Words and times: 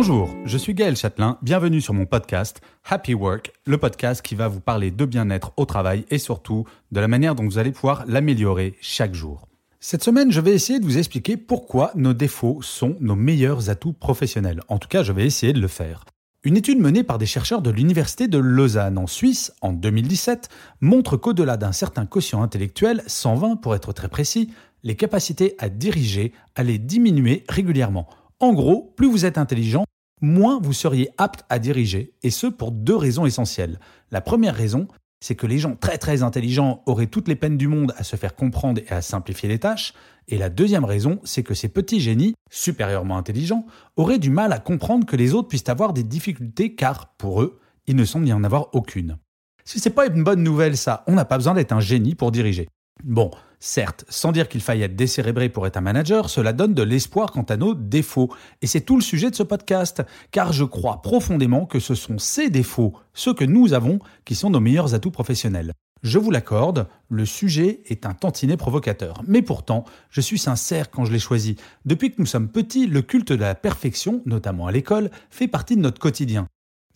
Bonjour, 0.00 0.32
je 0.44 0.56
suis 0.56 0.74
Gaël 0.74 0.94
Châtelain, 0.94 1.38
bienvenue 1.42 1.80
sur 1.80 1.92
mon 1.92 2.06
podcast 2.06 2.60
Happy 2.88 3.14
Work, 3.14 3.50
le 3.66 3.78
podcast 3.78 4.22
qui 4.22 4.36
va 4.36 4.46
vous 4.46 4.60
parler 4.60 4.92
de 4.92 5.04
bien-être 5.04 5.50
au 5.56 5.64
travail 5.64 6.04
et 6.08 6.18
surtout 6.18 6.66
de 6.92 7.00
la 7.00 7.08
manière 7.08 7.34
dont 7.34 7.42
vous 7.42 7.58
allez 7.58 7.72
pouvoir 7.72 8.04
l'améliorer 8.06 8.76
chaque 8.80 9.12
jour. 9.12 9.48
Cette 9.80 10.04
semaine, 10.04 10.30
je 10.30 10.40
vais 10.40 10.52
essayer 10.52 10.78
de 10.78 10.84
vous 10.84 10.98
expliquer 10.98 11.36
pourquoi 11.36 11.90
nos 11.96 12.14
défauts 12.14 12.62
sont 12.62 12.96
nos 13.00 13.16
meilleurs 13.16 13.70
atouts 13.70 13.92
professionnels. 13.92 14.60
En 14.68 14.78
tout 14.78 14.86
cas, 14.86 15.02
je 15.02 15.10
vais 15.10 15.26
essayer 15.26 15.52
de 15.52 15.60
le 15.60 15.66
faire. 15.66 16.04
Une 16.44 16.56
étude 16.56 16.78
menée 16.78 17.02
par 17.02 17.18
des 17.18 17.26
chercheurs 17.26 17.60
de 17.60 17.70
l'Université 17.70 18.28
de 18.28 18.38
Lausanne 18.38 18.98
en 18.98 19.08
Suisse 19.08 19.52
en 19.62 19.72
2017 19.72 20.48
montre 20.80 21.16
qu'au-delà 21.16 21.56
d'un 21.56 21.72
certain 21.72 22.06
quotient 22.06 22.44
intellectuel, 22.44 23.02
120 23.08 23.56
pour 23.56 23.74
être 23.74 23.92
très 23.92 24.08
précis, 24.08 24.52
les 24.84 24.94
capacités 24.94 25.56
à 25.58 25.68
diriger 25.68 26.32
allaient 26.54 26.78
diminuer 26.78 27.42
régulièrement. 27.48 28.08
En 28.40 28.52
gros, 28.52 28.94
plus 28.96 29.10
vous 29.10 29.24
êtes 29.24 29.36
intelligent, 29.36 29.82
moins 30.20 30.60
vous 30.60 30.72
seriez 30.72 31.08
apte 31.18 31.44
à 31.48 31.58
diriger, 31.58 32.12
et 32.22 32.30
ce 32.30 32.46
pour 32.46 32.72
deux 32.72 32.96
raisons 32.96 33.26
essentielles. 33.26 33.78
La 34.10 34.20
première 34.20 34.54
raison, 34.54 34.88
c'est 35.20 35.34
que 35.34 35.46
les 35.46 35.58
gens 35.58 35.74
très 35.74 35.98
très 35.98 36.22
intelligents 36.22 36.82
auraient 36.86 37.06
toutes 37.06 37.28
les 37.28 37.36
peines 37.36 37.56
du 37.56 37.68
monde 37.68 37.92
à 37.96 38.04
se 38.04 38.16
faire 38.16 38.34
comprendre 38.34 38.80
et 38.80 38.92
à 38.92 39.02
simplifier 39.02 39.48
les 39.48 39.58
tâches, 39.58 39.94
et 40.28 40.38
la 40.38 40.50
deuxième 40.50 40.84
raison, 40.84 41.20
c'est 41.24 41.42
que 41.42 41.54
ces 41.54 41.68
petits 41.68 42.00
génies, 42.00 42.34
supérieurement 42.50 43.16
intelligents, 43.16 43.66
auraient 43.96 44.18
du 44.18 44.30
mal 44.30 44.52
à 44.52 44.58
comprendre 44.58 45.06
que 45.06 45.16
les 45.16 45.34
autres 45.34 45.48
puissent 45.48 45.68
avoir 45.68 45.92
des 45.92 46.02
difficultés 46.02 46.74
car, 46.74 47.14
pour 47.16 47.42
eux, 47.42 47.58
il 47.86 47.96
ne 47.96 48.04
semble 48.04 48.28
y 48.28 48.32
en 48.32 48.44
avoir 48.44 48.74
aucune. 48.74 49.16
Si 49.64 49.80
c'est 49.80 49.90
pas 49.90 50.06
une 50.06 50.24
bonne 50.24 50.42
nouvelle 50.42 50.76
ça, 50.76 51.04
on 51.06 51.14
n'a 51.14 51.24
pas 51.24 51.38
besoin 51.38 51.54
d'être 51.54 51.72
un 51.72 51.80
génie 51.80 52.14
pour 52.14 52.30
diriger. 52.30 52.68
Bon, 53.04 53.30
certes, 53.60 54.04
sans 54.08 54.32
dire 54.32 54.48
qu'il 54.48 54.60
faille 54.60 54.82
être 54.82 54.96
décérébré 54.96 55.48
pour 55.48 55.66
être 55.66 55.76
un 55.76 55.82
manager, 55.82 56.30
cela 56.30 56.52
donne 56.52 56.74
de 56.74 56.82
l'espoir 56.82 57.32
quant 57.32 57.42
à 57.42 57.56
nos 57.56 57.74
défauts. 57.74 58.32
Et 58.62 58.66
c'est 58.66 58.80
tout 58.80 58.96
le 58.96 59.02
sujet 59.02 59.30
de 59.30 59.34
ce 59.36 59.42
podcast, 59.42 60.02
car 60.30 60.52
je 60.52 60.64
crois 60.64 61.02
profondément 61.02 61.66
que 61.66 61.80
ce 61.80 61.94
sont 61.94 62.18
ces 62.18 62.50
défauts, 62.50 62.94
ceux 63.14 63.34
que 63.34 63.44
nous 63.44 63.72
avons, 63.72 63.98
qui 64.24 64.34
sont 64.34 64.50
nos 64.50 64.60
meilleurs 64.60 64.94
atouts 64.94 65.10
professionnels. 65.10 65.72
Je 66.02 66.18
vous 66.18 66.30
l'accorde, 66.30 66.86
le 67.08 67.24
sujet 67.24 67.80
est 67.86 68.06
un 68.06 68.14
tantinet 68.14 68.56
provocateur. 68.56 69.22
Mais 69.26 69.42
pourtant, 69.42 69.84
je 70.10 70.20
suis 70.20 70.38
sincère 70.38 70.90
quand 70.90 71.04
je 71.04 71.12
l'ai 71.12 71.18
choisi. 71.18 71.56
Depuis 71.84 72.12
que 72.12 72.20
nous 72.20 72.26
sommes 72.26 72.48
petits, 72.48 72.86
le 72.86 73.02
culte 73.02 73.32
de 73.32 73.38
la 73.38 73.56
perfection, 73.56 74.22
notamment 74.24 74.68
à 74.68 74.72
l'école, 74.72 75.10
fait 75.30 75.48
partie 75.48 75.74
de 75.74 75.80
notre 75.80 75.98
quotidien. 75.98 76.46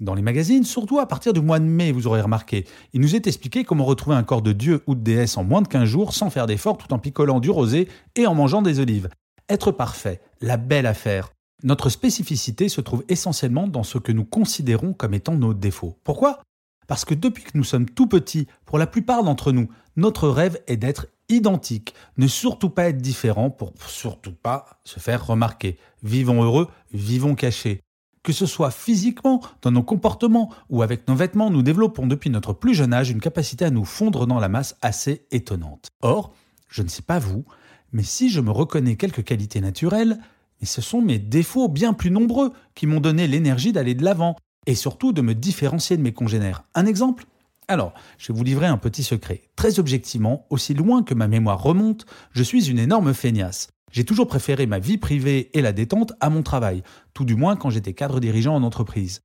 Dans 0.01 0.15
les 0.15 0.23
magazines, 0.23 0.65
surtout 0.65 0.99
à 0.99 1.07
partir 1.07 1.33
du 1.33 1.41
mois 1.41 1.61
de 1.61 1.65
mai, 1.65 1.93
vous 1.93 2.07
aurez 2.07 2.23
remarqué, 2.23 2.65
il 2.93 3.01
nous 3.01 3.15
est 3.15 3.27
expliqué 3.27 3.63
comment 3.63 3.85
retrouver 3.85 4.17
un 4.17 4.23
corps 4.23 4.43
de 4.43 4.53
dieu 4.53 4.83
ou 4.87 4.95
de 4.95 5.01
déesse 5.01 5.37
en 5.37 5.45
moins 5.45 5.63
de 5.63 5.69
15 5.69 5.85
jours 5.85 6.15
sans 6.15 6.31
faire 6.31 6.47
d'efforts 6.47 6.79
tout 6.79 6.93
en 6.93 6.99
picolant 6.99 7.41
du 7.41 7.51
rosé 7.51 7.89
et 8.17 8.27
en 8.27 8.35
mangeant 8.35 8.63
des 8.63 8.81
olives. 8.81 9.09
Être 9.49 9.71
parfait, 9.71 10.21
la 10.41 10.57
belle 10.57 10.87
affaire. 10.87 11.31
Notre 11.63 11.91
spécificité 11.91 12.69
se 12.69 12.81
trouve 12.81 13.05
essentiellement 13.09 13.69
dans 13.69 13.85
ce 13.85 13.99
que 13.99 14.13
nous 14.13 14.25
considérons 14.25 14.95
comme 14.95 15.15
étant 15.15 15.35
nos 15.35 15.55
défauts. 15.55 15.97
Pourquoi? 16.03 16.41
Parce 16.89 17.05
que 17.05 17.15
depuis 17.15 17.45
que 17.45 17.57
nous 17.57 17.65
sommes 17.65 17.89
tout 17.89 18.09
petits, 18.09 18.49
pour 18.65 18.79
la 18.79 18.87
plupart 18.87 19.23
d'entre 19.23 19.53
nous, 19.53 19.69
notre 19.97 20.29
rêve 20.29 20.61
est 20.67 20.77
d'être 20.77 21.07
identique, 21.29 21.95
ne 22.17 22.27
surtout 22.27 22.71
pas 22.71 22.89
être 22.89 22.99
différent 22.99 23.51
pour 23.51 23.73
surtout 23.87 24.33
pas 24.33 24.81
se 24.85 24.99
faire 24.99 25.27
remarquer. 25.27 25.79
Vivons 26.03 26.43
heureux, 26.43 26.69
vivons 26.93 27.35
cachés. 27.35 27.81
Que 28.23 28.33
ce 28.33 28.47
soit 28.47 28.71
physiquement, 28.71 29.41
dans 29.63 29.73
nos 29.73 29.83
comportements 29.83 30.51
ou 30.71 30.83
avec 30.83 31.09
nos 31.09 31.17
vêtements, 31.17 31.51
nous 31.51 31.63
développons 31.63 32.07
depuis 32.07 32.31
notre 32.31 32.53
plus 32.53 32.75
jeune 32.75 32.95
âge 32.95 33.11
une 33.11 33.21
capacité 33.21 33.65
à 33.65 33.71
nous 33.71 33.85
fondre 33.85 34.27
dans 34.27 34.39
la 34.39 34.49
masse 34.49 34.77
assez 34.81 35.27
étonnante. 35.33 35.89
Or, 36.03 36.33
je 36.69 36.83
ne 36.83 36.89
sais 36.89 37.03
pas 37.03 37.19
vous, 37.19 37.45
mais 37.93 38.05
si 38.05 38.31
je 38.31 38.41
me 38.41 38.53
reconnais 38.53 38.97
quelques 38.97 39.25
qualités 39.25 39.61
naturelles, 39.61 40.19
mais 40.61 40.67
ce 40.67 40.81
sont 40.81 41.03
mes 41.03 41.19
défauts 41.19 41.69
bien 41.69 41.93
plus 41.93 42.13
nombreux 42.13 42.53
qui 42.77 42.87
m'ont 42.87 43.01
donné 43.01 43.27
l'énergie 43.27 43.73
d'aller 43.73 43.95
de 43.95 44.05
l'avant 44.05 44.37
et 44.67 44.77
surtout 44.77 45.13
de 45.13 45.21
me 45.21 45.35
différencier 45.35 45.97
de 45.97 46.03
mes 46.03 46.13
congénères. 46.13 46.63
Un 46.77 46.87
exemple 46.87 47.27
alors, 47.73 47.95
je 48.19 48.33
vais 48.33 48.37
vous 48.37 48.45
livrer 48.45 48.67
un 48.67 48.77
petit 48.77 49.03
secret. 49.03 49.43
Très 49.57 49.79
objectivement, 49.79 50.47
aussi 50.51 50.75
loin 50.75 51.03
que 51.03 51.15
ma 51.15 51.27
mémoire 51.27 51.63
remonte, 51.63 52.07
je 52.33 52.43
suis 52.43 52.71
une 52.71 52.79
énorme 52.79 53.15
feignasse. 53.15 53.69
J'ai 53.91 54.05
toujours 54.05 54.27
préféré 54.27 54.67
ma 54.67 54.79
vie 54.79 54.99
privée 54.99 55.51
et 55.57 55.63
la 55.63 55.73
détente 55.73 56.13
à 56.21 56.31
mon 56.31 56.43
travail, 56.43 56.83
tout 57.15 57.25
du 57.25 57.35
moins 57.35 57.57
quand 57.57 57.71
j'étais 57.71 57.95
cadre 57.95 58.21
dirigeant 58.21 58.55
en 58.55 58.63
entreprise. 58.63 59.21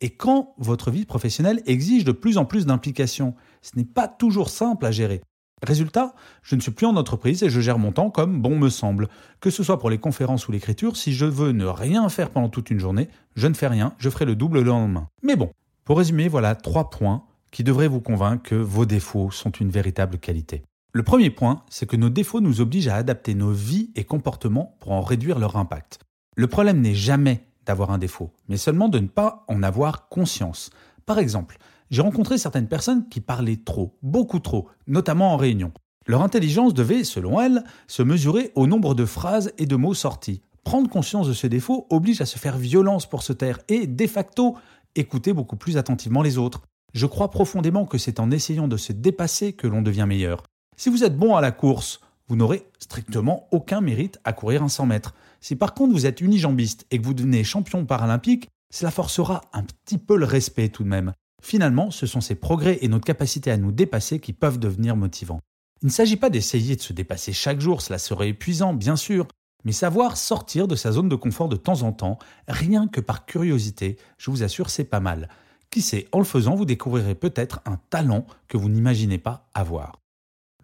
Et 0.00 0.10
quand 0.10 0.54
votre 0.58 0.90
vie 0.90 1.04
professionnelle 1.04 1.62
exige 1.66 2.04
de 2.04 2.12
plus 2.12 2.38
en 2.38 2.44
plus 2.44 2.66
d'implications, 2.66 3.34
ce 3.62 3.76
n'est 3.76 3.84
pas 3.84 4.08
toujours 4.08 4.48
simple 4.48 4.86
à 4.86 4.92
gérer. 4.92 5.20
Résultat, 5.66 6.14
je 6.42 6.54
ne 6.54 6.60
suis 6.60 6.70
plus 6.70 6.86
en 6.86 6.96
entreprise 6.96 7.42
et 7.42 7.50
je 7.50 7.60
gère 7.60 7.78
mon 7.78 7.90
temps 7.90 8.10
comme 8.10 8.40
bon 8.40 8.56
me 8.56 8.68
semble. 8.68 9.08
Que 9.40 9.50
ce 9.50 9.64
soit 9.64 9.78
pour 9.78 9.90
les 9.90 9.98
conférences 9.98 10.46
ou 10.46 10.52
l'écriture, 10.52 10.96
si 10.96 11.12
je 11.12 11.26
veux 11.26 11.50
ne 11.50 11.66
rien 11.66 12.08
faire 12.08 12.30
pendant 12.30 12.48
toute 12.48 12.70
une 12.70 12.78
journée, 12.78 13.08
je 13.34 13.48
ne 13.48 13.54
fais 13.54 13.66
rien, 13.66 13.94
je 13.98 14.08
ferai 14.08 14.24
le 14.24 14.36
double 14.36 14.58
le 14.60 14.70
lendemain. 14.70 15.08
Mais 15.22 15.34
bon, 15.34 15.50
pour 15.84 15.98
résumer, 15.98 16.28
voilà 16.28 16.54
trois 16.54 16.90
points 16.90 17.24
qui 17.50 17.64
devraient 17.64 17.88
vous 17.88 18.00
convaincre 18.00 18.42
que 18.42 18.54
vos 18.54 18.86
défauts 18.86 19.30
sont 19.30 19.50
une 19.50 19.70
véritable 19.70 20.18
qualité. 20.18 20.62
Le 20.92 21.02
premier 21.02 21.30
point, 21.30 21.62
c'est 21.68 21.86
que 21.86 21.96
nos 21.96 22.08
défauts 22.08 22.40
nous 22.40 22.60
obligent 22.60 22.88
à 22.88 22.96
adapter 22.96 23.34
nos 23.34 23.52
vies 23.52 23.90
et 23.94 24.04
comportements 24.04 24.76
pour 24.80 24.92
en 24.92 25.00
réduire 25.00 25.38
leur 25.38 25.56
impact. 25.56 26.00
Le 26.36 26.46
problème 26.46 26.80
n'est 26.80 26.94
jamais 26.94 27.44
d'avoir 27.66 27.90
un 27.90 27.98
défaut, 27.98 28.32
mais 28.48 28.56
seulement 28.56 28.88
de 28.88 28.98
ne 28.98 29.06
pas 29.06 29.44
en 29.48 29.62
avoir 29.62 30.08
conscience. 30.08 30.70
Par 31.04 31.18
exemple, 31.18 31.58
j'ai 31.90 32.02
rencontré 32.02 32.38
certaines 32.38 32.68
personnes 32.68 33.08
qui 33.08 33.20
parlaient 33.20 33.60
trop, 33.64 33.96
beaucoup 34.02 34.40
trop, 34.40 34.68
notamment 34.86 35.34
en 35.34 35.36
réunion. 35.36 35.72
Leur 36.06 36.22
intelligence 36.22 36.72
devait, 36.72 37.04
selon 37.04 37.40
elles, 37.40 37.64
se 37.86 38.02
mesurer 38.02 38.50
au 38.54 38.66
nombre 38.66 38.94
de 38.94 39.04
phrases 39.04 39.52
et 39.58 39.66
de 39.66 39.76
mots 39.76 39.94
sortis. 39.94 40.40
Prendre 40.64 40.88
conscience 40.88 41.28
de 41.28 41.32
ce 41.34 41.46
défaut 41.46 41.86
oblige 41.90 42.20
à 42.22 42.26
se 42.26 42.38
faire 42.38 42.56
violence 42.56 43.06
pour 43.06 43.22
se 43.22 43.32
taire 43.32 43.58
et, 43.68 43.86
de 43.86 44.06
facto, 44.06 44.56
écouter 44.94 45.32
beaucoup 45.32 45.56
plus 45.56 45.76
attentivement 45.76 46.22
les 46.22 46.38
autres. 46.38 46.62
Je 46.94 47.06
crois 47.06 47.30
profondément 47.30 47.86
que 47.86 47.98
c'est 47.98 48.20
en 48.20 48.30
essayant 48.30 48.68
de 48.68 48.76
se 48.76 48.92
dépasser 48.92 49.52
que 49.52 49.66
l'on 49.66 49.82
devient 49.82 50.06
meilleur. 50.08 50.42
Si 50.76 50.88
vous 50.88 51.04
êtes 51.04 51.16
bon 51.16 51.36
à 51.36 51.40
la 51.40 51.50
course, 51.52 52.00
vous 52.28 52.36
n'aurez 52.36 52.66
strictement 52.78 53.48
aucun 53.50 53.80
mérite 53.80 54.18
à 54.24 54.32
courir 54.32 54.62
un 54.62 54.68
100 54.68 54.86
mètres. 54.86 55.14
Si 55.40 55.56
par 55.56 55.74
contre 55.74 55.92
vous 55.92 56.06
êtes 56.06 56.20
unijambiste 56.20 56.86
et 56.90 56.98
que 56.98 57.04
vous 57.04 57.14
devenez 57.14 57.44
champion 57.44 57.84
paralympique, 57.84 58.48
cela 58.72 58.90
forcera 58.90 59.42
un 59.52 59.62
petit 59.62 59.98
peu 59.98 60.16
le 60.16 60.24
respect 60.24 60.68
tout 60.68 60.82
de 60.82 60.88
même. 60.88 61.12
Finalement, 61.42 61.90
ce 61.90 62.06
sont 62.06 62.20
ces 62.20 62.34
progrès 62.34 62.78
et 62.82 62.88
notre 62.88 63.04
capacité 63.04 63.50
à 63.50 63.56
nous 63.56 63.72
dépasser 63.72 64.18
qui 64.18 64.32
peuvent 64.32 64.58
devenir 64.58 64.96
motivants. 64.96 65.40
Il 65.82 65.86
ne 65.86 65.92
s'agit 65.92 66.16
pas 66.16 66.30
d'essayer 66.30 66.74
de 66.74 66.80
se 66.82 66.92
dépasser 66.92 67.32
chaque 67.32 67.60
jour, 67.60 67.82
cela 67.82 67.98
serait 67.98 68.30
épuisant, 68.30 68.74
bien 68.74 68.96
sûr, 68.96 69.28
mais 69.64 69.72
savoir 69.72 70.16
sortir 70.16 70.66
de 70.66 70.74
sa 70.74 70.92
zone 70.92 71.08
de 71.08 71.14
confort 71.14 71.48
de 71.48 71.56
temps 71.56 71.82
en 71.82 71.92
temps, 71.92 72.18
rien 72.48 72.88
que 72.88 73.00
par 73.00 73.26
curiosité, 73.26 73.96
je 74.18 74.30
vous 74.30 74.42
assure, 74.42 74.70
c'est 74.70 74.84
pas 74.84 75.00
mal. 75.00 75.28
Qui 75.70 75.82
sait, 75.82 76.08
en 76.12 76.18
le 76.18 76.24
faisant, 76.24 76.54
vous 76.54 76.64
découvrirez 76.64 77.14
peut-être 77.14 77.60
un 77.66 77.78
talent 77.90 78.26
que 78.48 78.56
vous 78.56 78.68
n'imaginez 78.68 79.18
pas 79.18 79.48
avoir. 79.54 80.00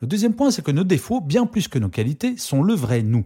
Le 0.01 0.07
deuxième 0.07 0.35
point, 0.35 0.51
c'est 0.51 0.65
que 0.65 0.71
nos 0.71 0.85
défauts, 0.85 1.21
bien 1.21 1.47
plus 1.47 1.69
que 1.69 1.79
nos 1.79 1.89
qualités, 1.89 2.37
sont 2.37 2.63
le 2.63 2.75
vrai 2.75 3.03
nous. 3.03 3.25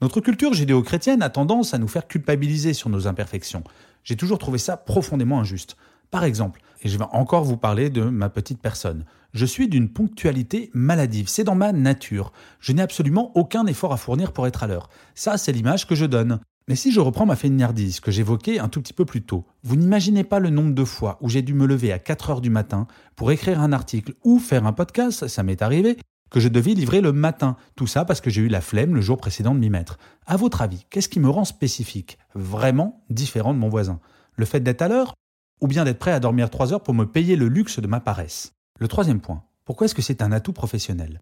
Notre 0.00 0.20
culture 0.20 0.54
judéo-chrétienne 0.54 1.22
a 1.22 1.30
tendance 1.30 1.74
à 1.74 1.78
nous 1.78 1.88
faire 1.88 2.08
culpabiliser 2.08 2.72
sur 2.72 2.88
nos 2.88 3.06
imperfections. 3.06 3.64
J'ai 4.02 4.16
toujours 4.16 4.38
trouvé 4.38 4.58
ça 4.58 4.76
profondément 4.76 5.40
injuste. 5.40 5.76
Par 6.10 6.24
exemple, 6.24 6.60
et 6.82 6.88
je 6.88 6.98
vais 6.98 7.04
encore 7.12 7.44
vous 7.44 7.56
parler 7.56 7.90
de 7.90 8.02
ma 8.02 8.30
petite 8.30 8.60
personne, 8.60 9.04
je 9.32 9.46
suis 9.46 9.68
d'une 9.68 9.88
ponctualité 9.88 10.70
maladive, 10.74 11.28
c'est 11.28 11.44
dans 11.44 11.54
ma 11.54 11.72
nature. 11.72 12.32
Je 12.58 12.72
n'ai 12.72 12.82
absolument 12.82 13.30
aucun 13.36 13.66
effort 13.66 13.92
à 13.92 13.96
fournir 13.96 14.32
pour 14.32 14.46
être 14.46 14.64
à 14.64 14.66
l'heure. 14.66 14.88
Ça, 15.14 15.38
c'est 15.38 15.52
l'image 15.52 15.86
que 15.86 15.94
je 15.94 16.06
donne. 16.06 16.40
Mais 16.70 16.76
si 16.76 16.92
je 16.92 17.00
reprends 17.00 17.26
ma 17.26 17.34
fainéantise 17.34 17.98
que 17.98 18.12
j'évoquais 18.12 18.60
un 18.60 18.68
tout 18.68 18.80
petit 18.80 18.92
peu 18.92 19.04
plus 19.04 19.22
tôt, 19.22 19.44
vous 19.64 19.74
n'imaginez 19.74 20.22
pas 20.22 20.38
le 20.38 20.50
nombre 20.50 20.72
de 20.72 20.84
fois 20.84 21.18
où 21.20 21.28
j'ai 21.28 21.42
dû 21.42 21.52
me 21.52 21.66
lever 21.66 21.90
à 21.90 21.98
4 21.98 22.30
heures 22.30 22.40
du 22.40 22.48
matin 22.48 22.86
pour 23.16 23.32
écrire 23.32 23.60
un 23.60 23.72
article 23.72 24.14
ou 24.22 24.38
faire 24.38 24.64
un 24.64 24.72
podcast, 24.72 25.26
ça 25.26 25.42
m'est 25.42 25.62
arrivé, 25.62 25.98
que 26.30 26.38
je 26.38 26.46
devais 26.46 26.74
livrer 26.74 27.00
le 27.00 27.10
matin. 27.10 27.56
Tout 27.74 27.88
ça 27.88 28.04
parce 28.04 28.20
que 28.20 28.30
j'ai 28.30 28.42
eu 28.42 28.46
la 28.46 28.60
flemme 28.60 28.94
le 28.94 29.00
jour 29.00 29.16
précédent 29.16 29.52
de 29.52 29.58
m'y 29.58 29.68
mettre. 29.68 29.98
À 30.26 30.36
votre 30.36 30.62
avis, 30.62 30.86
qu'est-ce 30.90 31.08
qui 31.08 31.18
me 31.18 31.28
rend 31.28 31.44
spécifique, 31.44 32.18
vraiment 32.36 33.04
différent 33.10 33.52
de 33.52 33.58
mon 33.58 33.68
voisin? 33.68 33.98
Le 34.36 34.44
fait 34.44 34.60
d'être 34.60 34.82
à 34.82 34.86
l'heure 34.86 35.14
Ou 35.60 35.66
bien 35.66 35.82
d'être 35.82 35.98
prêt 35.98 36.12
à 36.12 36.20
dormir 36.20 36.50
trois 36.50 36.72
heures 36.72 36.84
pour 36.84 36.94
me 36.94 37.04
payer 37.04 37.34
le 37.34 37.48
luxe 37.48 37.80
de 37.80 37.88
ma 37.88 37.98
paresse? 37.98 38.52
Le 38.78 38.86
troisième 38.86 39.20
point, 39.20 39.42
pourquoi 39.64 39.86
est-ce 39.86 39.96
que 39.96 40.02
c'est 40.02 40.22
un 40.22 40.30
atout 40.30 40.52
professionnel? 40.52 41.20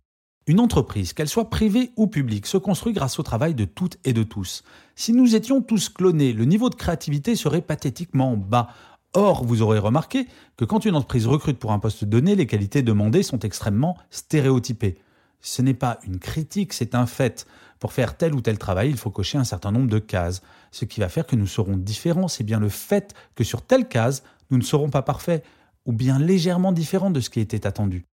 Une 0.49 0.61
entreprise, 0.61 1.13
qu'elle 1.13 1.29
soit 1.29 1.51
privée 1.51 1.93
ou 1.97 2.07
publique, 2.07 2.47
se 2.47 2.57
construit 2.57 2.95
grâce 2.95 3.19
au 3.19 3.23
travail 3.23 3.55
de 3.55 3.67
toutes 3.67 3.99
et 4.05 4.15
de 4.15 4.23
tous. 4.23 4.65
Si 4.97 5.13
nous 5.13 5.37
étions 5.37 5.61
tous 5.61 5.91
clonés, 5.91 6.33
le 6.33 6.47
niveau 6.47 6.71
de 6.71 6.75
créativité 6.75 7.37
serait 7.37 7.61
pathétiquement 7.61 8.35
bas. 8.35 8.69
Or, 9.13 9.45
vous 9.45 9.61
aurez 9.61 9.79
remarqué 9.79 10.27
que 10.57 10.65
quand 10.65 10.87
une 10.87 10.95
entreprise 10.95 11.27
recrute 11.27 11.59
pour 11.59 11.73
un 11.73 11.79
poste 11.79 12.07
donné, 12.07 12.35
les 12.35 12.47
qualités 12.47 12.81
demandées 12.81 13.23
sont 13.23 13.39
extrêmement 13.41 13.99
stéréotypées. 14.09 14.99
Ce 15.41 15.61
n'est 15.61 15.75
pas 15.75 15.99
une 16.05 16.19
critique, 16.19 16.73
c'est 16.73 16.95
un 16.95 17.05
fait. 17.07 17.47
Pour 17.79 17.93
faire 17.93 18.17
tel 18.17 18.35
ou 18.35 18.41
tel 18.41 18.57
travail, 18.57 18.89
il 18.89 18.97
faut 18.97 19.11
cocher 19.11 19.37
un 19.37 19.45
certain 19.45 19.71
nombre 19.71 19.89
de 19.89 19.99
cases. 19.99 20.41
Ce 20.73 20.87
qui 20.87 21.01
va 21.01 21.11
faire 21.11 21.27
que 21.27 21.37
nous 21.37 21.47
serons 21.47 21.77
différents, 21.77 22.27
c'est 22.27 22.43
bien 22.43 22.59
le 22.59 22.71
fait 22.71 23.15
que 23.35 23.45
sur 23.45 23.61
telle 23.61 23.87
case, 23.87 24.23
nous 24.51 24.57
ne 24.57 24.65
serons 24.65 24.89
pas 24.89 25.03
parfaits, 25.03 25.45
ou 25.85 25.93
bien 25.93 26.19
légèrement 26.19 26.73
différents 26.73 27.11
de 27.11 27.21
ce 27.21 27.29
qui 27.29 27.41
était 27.41 27.67
attendu. 27.67 28.07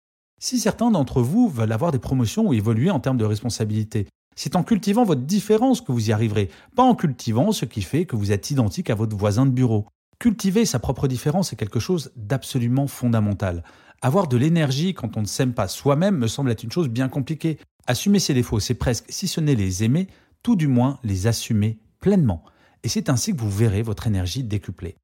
Si 0.44 0.58
certains 0.58 0.90
d'entre 0.90 1.22
vous 1.22 1.48
veulent 1.48 1.70
avoir 1.70 1.92
des 1.92 2.00
promotions 2.00 2.48
ou 2.48 2.52
évoluer 2.52 2.90
en 2.90 2.98
termes 2.98 3.16
de 3.16 3.24
responsabilité, 3.24 4.08
c'est 4.34 4.56
en 4.56 4.64
cultivant 4.64 5.04
votre 5.04 5.20
différence 5.20 5.80
que 5.80 5.92
vous 5.92 6.10
y 6.10 6.12
arriverez, 6.12 6.50
pas 6.74 6.82
en 6.82 6.96
cultivant 6.96 7.52
ce 7.52 7.64
qui 7.64 7.80
fait 7.80 8.06
que 8.06 8.16
vous 8.16 8.32
êtes 8.32 8.50
identique 8.50 8.90
à 8.90 8.96
votre 8.96 9.16
voisin 9.16 9.46
de 9.46 9.52
bureau. 9.52 9.86
Cultiver 10.18 10.66
sa 10.66 10.80
propre 10.80 11.06
différence 11.06 11.52
est 11.52 11.56
quelque 11.56 11.78
chose 11.78 12.10
d'absolument 12.16 12.88
fondamental. 12.88 13.62
Avoir 14.00 14.26
de 14.26 14.36
l'énergie 14.36 14.94
quand 14.94 15.16
on 15.16 15.20
ne 15.20 15.26
s'aime 15.26 15.54
pas 15.54 15.68
soi-même 15.68 16.16
me 16.16 16.26
semble 16.26 16.50
être 16.50 16.64
une 16.64 16.72
chose 16.72 16.88
bien 16.88 17.08
compliquée. 17.08 17.60
Assumer 17.86 18.18
ses 18.18 18.34
défauts, 18.34 18.58
c'est 18.58 18.74
presque, 18.74 19.04
si 19.10 19.28
ce 19.28 19.40
n'est 19.40 19.54
les 19.54 19.84
aimer, 19.84 20.08
tout 20.42 20.56
du 20.56 20.66
moins 20.66 20.98
les 21.04 21.28
assumer 21.28 21.78
pleinement. 22.00 22.42
Et 22.82 22.88
c'est 22.88 23.10
ainsi 23.10 23.32
que 23.32 23.40
vous 23.40 23.48
verrez 23.48 23.82
votre 23.82 24.08
énergie 24.08 24.42
décuplée. 24.42 24.96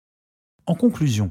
En 0.67 0.75
conclusion, 0.75 1.31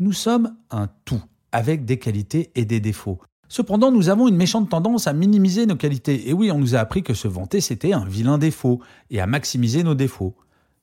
nous 0.00 0.12
sommes 0.12 0.56
un 0.72 0.88
tout, 1.04 1.22
avec 1.52 1.84
des 1.84 2.00
qualités 2.00 2.50
et 2.56 2.64
des 2.64 2.80
défauts. 2.80 3.20
Cependant, 3.56 3.92
nous 3.92 4.08
avons 4.08 4.26
une 4.26 4.34
méchante 4.34 4.68
tendance 4.68 5.06
à 5.06 5.12
minimiser 5.12 5.64
nos 5.64 5.76
qualités. 5.76 6.28
Et 6.28 6.32
oui, 6.32 6.50
on 6.50 6.58
nous 6.58 6.74
a 6.74 6.80
appris 6.80 7.04
que 7.04 7.14
se 7.14 7.28
vanter, 7.28 7.60
c'était 7.60 7.92
un 7.92 8.04
vilain 8.04 8.36
défaut, 8.36 8.80
et 9.12 9.20
à 9.20 9.28
maximiser 9.28 9.84
nos 9.84 9.94
défauts. 9.94 10.34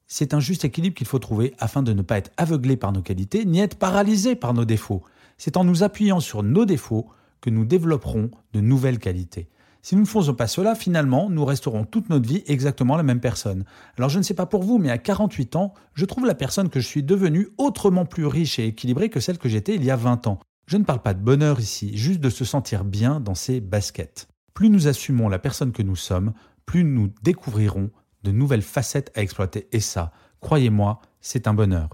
C'est 0.07 0.33
un 0.33 0.39
juste 0.39 0.63
équilibre 0.63 0.95
qu'il 0.95 1.05
faut 1.05 1.19
trouver 1.19 1.53
afin 1.59 1.83
de 1.83 1.91
ne 1.91 2.01
pas 2.01 2.17
être 2.17 2.31
aveuglé 2.37 2.77
par 2.77 2.93
nos 2.93 3.01
qualités, 3.01 3.43
ni 3.43 3.59
être 3.59 3.75
paralysé 3.75 4.35
par 4.35 4.53
nos 4.53 4.63
défauts. 4.63 5.01
C'est 5.37 5.57
en 5.57 5.65
nous 5.65 5.83
appuyant 5.83 6.21
sur 6.21 6.43
nos 6.43 6.63
défauts 6.63 7.09
que 7.41 7.49
nous 7.49 7.65
développerons 7.65 8.31
de 8.53 8.61
nouvelles 8.61 8.99
qualités. 8.99 9.49
Si 9.81 9.97
nous 9.97 10.03
ne 10.03 10.07
faisons 10.07 10.33
pas 10.33 10.47
cela, 10.47 10.73
finalement, 10.73 11.29
nous 11.29 11.43
resterons 11.43 11.83
toute 11.83 12.07
notre 12.07 12.29
vie 12.29 12.43
exactement 12.47 12.95
la 12.95 13.03
même 13.03 13.19
personne. 13.19 13.65
Alors 13.97 14.09
je 14.09 14.17
ne 14.17 14.23
sais 14.23 14.33
pas 14.33 14.45
pour 14.45 14.63
vous, 14.63 14.77
mais 14.77 14.91
à 14.91 14.97
48 14.97 15.57
ans, 15.57 15.73
je 15.93 16.05
trouve 16.05 16.25
la 16.25 16.35
personne 16.35 16.69
que 16.69 16.79
je 16.79 16.87
suis 16.87 17.03
devenue 17.03 17.49
autrement 17.57 18.05
plus 18.05 18.27
riche 18.27 18.59
et 18.59 18.67
équilibrée 18.67 19.09
que 19.09 19.19
celle 19.19 19.39
que 19.39 19.49
j'étais 19.49 19.75
il 19.75 19.83
y 19.83 19.91
a 19.91 19.97
20 19.97 20.27
ans. 20.27 20.39
Je 20.71 20.77
ne 20.77 20.85
parle 20.85 21.01
pas 21.01 21.13
de 21.13 21.19
bonheur 21.19 21.59
ici, 21.59 21.97
juste 21.97 22.21
de 22.21 22.29
se 22.29 22.45
sentir 22.45 22.85
bien 22.85 23.19
dans 23.19 23.35
ses 23.35 23.59
baskets. 23.59 24.29
Plus 24.53 24.69
nous 24.69 24.87
assumons 24.87 25.27
la 25.27 25.37
personne 25.37 25.73
que 25.73 25.83
nous 25.83 25.97
sommes, 25.97 26.31
plus 26.65 26.85
nous 26.85 27.11
découvrirons 27.23 27.91
de 28.23 28.31
nouvelles 28.31 28.61
facettes 28.61 29.11
à 29.13 29.21
exploiter. 29.21 29.67
Et 29.73 29.81
ça, 29.81 30.13
croyez-moi, 30.39 31.01
c'est 31.19 31.49
un 31.49 31.53
bonheur. 31.53 31.89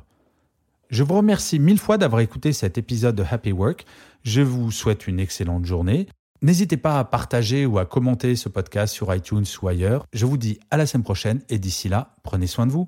Je 0.91 1.01
vous 1.01 1.15
remercie 1.15 1.57
mille 1.57 1.79
fois 1.79 1.97
d'avoir 1.97 2.21
écouté 2.21 2.53
cet 2.53 2.77
épisode 2.77 3.15
de 3.15 3.25
Happy 3.27 3.51
Work. 3.51 3.83
Je 4.21 4.41
vous 4.41 4.69
souhaite 4.69 5.07
une 5.07 5.19
excellente 5.19 5.65
journée. 5.65 6.07
N'hésitez 6.43 6.77
pas 6.77 6.99
à 6.99 7.03
partager 7.03 7.65
ou 7.65 7.79
à 7.79 7.87
commenter 7.87 8.35
ce 8.35 8.47
podcast 8.47 8.93
sur 8.93 9.11
iTunes 9.11 9.45
ou 9.59 9.69
ailleurs. 9.69 10.05
Je 10.13 10.27
vous 10.27 10.37
dis 10.37 10.59
à 10.69 10.77
la 10.77 10.85
semaine 10.85 11.03
prochaine 11.03 11.41
et 11.49 11.57
d'ici 11.57 11.89
là, 11.89 12.15
prenez 12.21 12.45
soin 12.45 12.67
de 12.67 12.71
vous. 12.71 12.87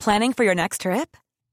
Planning 0.00 0.34
for 0.34 0.44
your 0.44 0.54
next 0.54 0.82
trip? 0.82 1.16